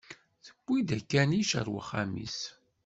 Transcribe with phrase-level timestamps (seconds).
[0.45, 2.39] Tewwi-d akanic ar wexxam-is.